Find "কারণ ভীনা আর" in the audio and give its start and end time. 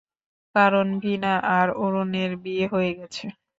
0.55-1.67